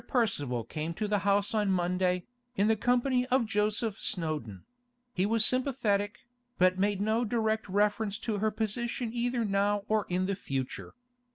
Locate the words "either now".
9.13-9.83